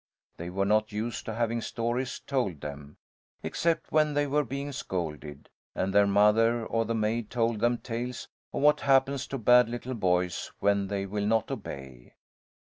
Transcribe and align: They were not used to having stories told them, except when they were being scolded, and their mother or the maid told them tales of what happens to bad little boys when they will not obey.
They 0.37 0.49
were 0.49 0.65
not 0.65 0.91
used 0.91 1.25
to 1.25 1.35
having 1.35 1.61
stories 1.61 2.19
told 2.25 2.61
them, 2.61 2.97
except 3.43 3.91
when 3.91 4.15
they 4.15 4.25
were 4.25 4.43
being 4.43 4.71
scolded, 4.71 5.47
and 5.75 5.93
their 5.93 6.07
mother 6.07 6.65
or 6.65 6.85
the 6.85 6.95
maid 6.95 7.29
told 7.29 7.59
them 7.59 7.77
tales 7.77 8.27
of 8.51 8.61
what 8.63 8.79
happens 8.79 9.27
to 9.27 9.37
bad 9.37 9.69
little 9.69 9.93
boys 9.93 10.51
when 10.57 10.87
they 10.87 11.05
will 11.05 11.27
not 11.27 11.51
obey. 11.51 12.15